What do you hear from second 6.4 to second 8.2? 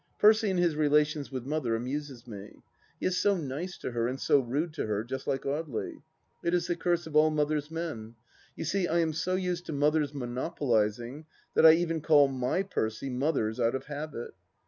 It is the curse of all Mother's men.